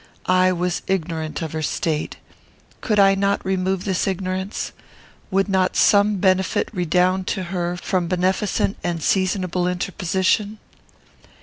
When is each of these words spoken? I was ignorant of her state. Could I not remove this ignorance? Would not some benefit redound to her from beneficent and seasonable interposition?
I 0.25 0.51
was 0.51 0.81
ignorant 0.87 1.43
of 1.43 1.51
her 1.51 1.61
state. 1.61 2.17
Could 2.81 2.99
I 2.99 3.13
not 3.13 3.45
remove 3.45 3.83
this 3.85 4.07
ignorance? 4.07 4.71
Would 5.29 5.47
not 5.47 5.75
some 5.75 6.15
benefit 6.17 6.69
redound 6.73 7.27
to 7.27 7.43
her 7.53 7.77
from 7.77 8.07
beneficent 8.07 8.77
and 8.83 9.03
seasonable 9.03 9.67
interposition? 9.67 10.57